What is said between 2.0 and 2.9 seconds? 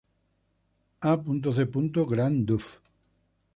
Grant Duff.